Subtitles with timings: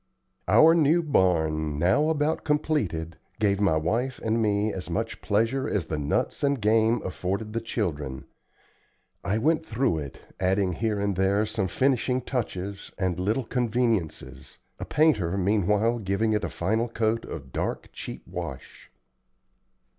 [0.47, 5.85] Our new barn, now about completed, gave my wife and me as much pleasure as
[5.85, 8.25] the nuts and game afforded the children.
[9.23, 14.85] I went through it, adding here and there some finishing touches and little conveniences, a
[14.85, 18.89] painter meanwhile giving it a final coat of dark, cheap wash.